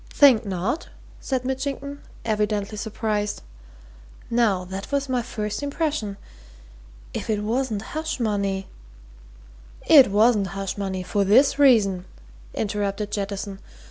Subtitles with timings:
[0.09, 3.43] "Think not?" said Mitchington, evidently surprised.
[4.31, 6.17] "Now, that was my first impression.
[7.13, 8.65] If it wasn't hush money"
[9.99, 12.05] "It wasn't hush money, for this reason,"
[12.55, 13.59] interrupted Jettison.